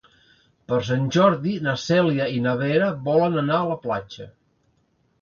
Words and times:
Per 0.71 0.79
Sant 0.87 1.03
Jordi 1.17 1.53
na 1.67 1.77
Cèlia 1.83 2.27
i 2.39 2.41
na 2.49 2.57
Vera 2.65 2.91
volen 3.13 3.41
anar 3.47 3.63
a 3.63 3.71
la 3.75 3.81
platja. 3.89 4.31